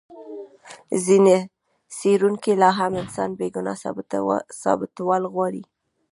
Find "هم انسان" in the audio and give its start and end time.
2.79-3.29